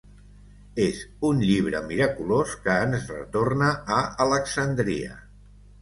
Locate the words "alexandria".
4.31-5.25